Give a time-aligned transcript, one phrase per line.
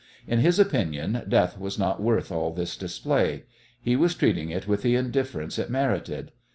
[0.25, 3.43] In his opinion death was not worth all this display.
[3.79, 6.31] He was treating it with the indifference it merited.